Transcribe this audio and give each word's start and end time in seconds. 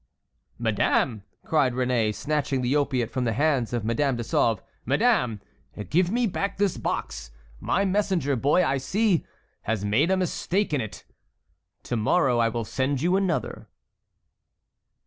"Madame," 0.57 1.21
cried 1.45 1.73
Réné, 1.73 2.11
snatching 2.15 2.63
the 2.63 2.75
opiate 2.75 3.11
from 3.11 3.23
the 3.23 3.33
hands 3.33 3.71
of 3.71 3.85
Madame 3.85 4.15
de 4.15 4.23
Sauve, 4.23 4.63
"madame, 4.83 5.39
give 5.91 6.09
me 6.09 6.25
back 6.25 6.57
this 6.57 6.75
box; 6.75 7.29
my 7.59 7.85
messenger 7.85 8.35
boy, 8.35 8.65
I 8.65 8.77
see, 8.79 9.27
has 9.61 9.85
made 9.85 10.09
a 10.09 10.17
mistake 10.17 10.73
in 10.73 10.81
it. 10.81 11.05
To 11.83 11.95
morrow 11.97 12.39
I 12.39 12.49
will 12.49 12.65
send 12.65 13.03
you 13.03 13.15
another." 13.15 13.67